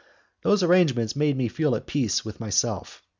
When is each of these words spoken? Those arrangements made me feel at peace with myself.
Those 0.41 0.63
arrangements 0.63 1.15
made 1.15 1.37
me 1.37 1.47
feel 1.47 1.75
at 1.75 1.85
peace 1.85 2.25
with 2.25 2.39
myself. 2.39 3.03